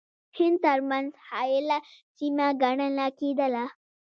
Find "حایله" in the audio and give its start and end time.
1.27-1.77